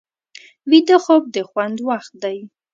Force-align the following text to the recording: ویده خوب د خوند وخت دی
ویده 0.69 0.97
خوب 1.03 1.23
د 1.35 1.37
خوند 1.49 1.77
وخت 1.89 2.11
دی 2.23 2.37